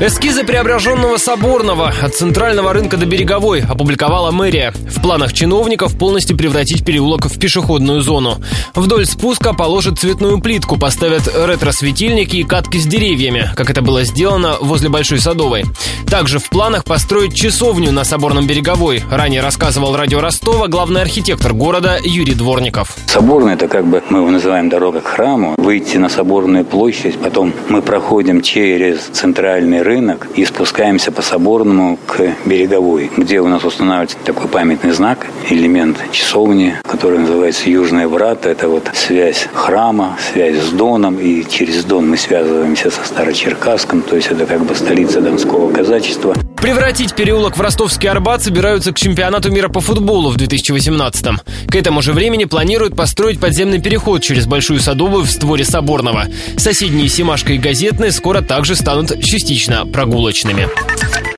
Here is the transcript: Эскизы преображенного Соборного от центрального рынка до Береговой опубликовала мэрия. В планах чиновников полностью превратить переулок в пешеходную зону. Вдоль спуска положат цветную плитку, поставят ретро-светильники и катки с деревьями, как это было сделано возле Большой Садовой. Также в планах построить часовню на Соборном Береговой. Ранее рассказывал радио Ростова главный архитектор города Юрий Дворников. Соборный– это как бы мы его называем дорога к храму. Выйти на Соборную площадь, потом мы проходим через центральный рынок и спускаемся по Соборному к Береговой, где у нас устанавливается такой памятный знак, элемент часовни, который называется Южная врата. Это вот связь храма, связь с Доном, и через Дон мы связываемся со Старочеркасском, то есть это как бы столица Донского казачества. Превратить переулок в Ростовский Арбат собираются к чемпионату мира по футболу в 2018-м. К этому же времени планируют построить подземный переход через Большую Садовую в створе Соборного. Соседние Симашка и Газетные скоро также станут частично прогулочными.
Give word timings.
Эскизы 0.00 0.44
преображенного 0.44 1.16
Соборного 1.16 1.92
от 2.00 2.14
центрального 2.14 2.72
рынка 2.72 2.96
до 2.96 3.04
Береговой 3.04 3.62
опубликовала 3.62 4.30
мэрия. 4.30 4.72
В 4.72 5.02
планах 5.02 5.32
чиновников 5.32 5.98
полностью 5.98 6.36
превратить 6.36 6.84
переулок 6.84 7.26
в 7.26 7.38
пешеходную 7.38 8.00
зону. 8.00 8.36
Вдоль 8.76 9.06
спуска 9.06 9.54
положат 9.54 9.98
цветную 9.98 10.40
плитку, 10.40 10.78
поставят 10.78 11.26
ретро-светильники 11.26 12.36
и 12.36 12.44
катки 12.44 12.78
с 12.78 12.86
деревьями, 12.86 13.50
как 13.56 13.70
это 13.70 13.82
было 13.82 14.04
сделано 14.04 14.54
возле 14.60 14.88
Большой 14.88 15.18
Садовой. 15.18 15.64
Также 16.08 16.38
в 16.38 16.48
планах 16.48 16.84
построить 16.84 17.34
часовню 17.34 17.90
на 17.90 18.04
Соборном 18.04 18.46
Береговой. 18.46 19.02
Ранее 19.10 19.40
рассказывал 19.40 19.96
радио 19.96 20.20
Ростова 20.20 20.68
главный 20.68 21.02
архитектор 21.02 21.52
города 21.52 21.98
Юрий 22.04 22.34
Дворников. 22.34 22.96
Соборный– 23.06 23.54
это 23.54 23.66
как 23.66 23.84
бы 23.84 24.00
мы 24.10 24.20
его 24.20 24.30
называем 24.30 24.68
дорога 24.68 25.00
к 25.00 25.08
храму. 25.08 25.54
Выйти 25.58 25.96
на 25.96 26.08
Соборную 26.08 26.64
площадь, 26.64 27.18
потом 27.18 27.52
мы 27.68 27.82
проходим 27.82 28.42
через 28.42 29.00
центральный 29.12 29.77
рынок 29.82 30.28
и 30.34 30.44
спускаемся 30.44 31.12
по 31.12 31.22
Соборному 31.22 31.98
к 32.06 32.20
Береговой, 32.44 33.10
где 33.16 33.40
у 33.40 33.48
нас 33.48 33.64
устанавливается 33.64 34.16
такой 34.24 34.48
памятный 34.48 34.92
знак, 34.92 35.26
элемент 35.50 35.98
часовни, 36.10 36.74
который 36.82 37.18
называется 37.18 37.70
Южная 37.70 38.08
врата. 38.08 38.50
Это 38.50 38.68
вот 38.68 38.90
связь 38.94 39.48
храма, 39.52 40.16
связь 40.32 40.58
с 40.58 40.70
Доном, 40.70 41.18
и 41.18 41.44
через 41.48 41.84
Дон 41.84 42.08
мы 42.08 42.16
связываемся 42.16 42.90
со 42.90 43.04
Старочеркасском, 43.04 44.02
то 44.02 44.16
есть 44.16 44.28
это 44.28 44.46
как 44.46 44.60
бы 44.60 44.74
столица 44.74 45.20
Донского 45.20 45.72
казачества. 45.72 46.34
Превратить 46.60 47.14
переулок 47.14 47.56
в 47.56 47.60
Ростовский 47.60 48.08
Арбат 48.08 48.42
собираются 48.42 48.92
к 48.92 48.98
чемпионату 48.98 49.50
мира 49.50 49.68
по 49.68 49.80
футболу 49.80 50.30
в 50.30 50.36
2018-м. 50.36 51.40
К 51.68 51.74
этому 51.76 52.02
же 52.02 52.12
времени 52.12 52.46
планируют 52.46 52.96
построить 52.96 53.38
подземный 53.38 53.80
переход 53.80 54.22
через 54.22 54.46
Большую 54.46 54.80
Садовую 54.80 55.24
в 55.24 55.30
створе 55.30 55.64
Соборного. 55.64 56.26
Соседние 56.56 57.08
Симашка 57.08 57.52
и 57.52 57.58
Газетные 57.58 58.10
скоро 58.10 58.42
также 58.42 58.74
станут 58.74 59.22
частично 59.22 59.86
прогулочными. 59.86 60.68